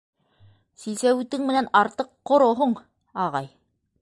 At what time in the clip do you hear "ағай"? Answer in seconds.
3.27-3.53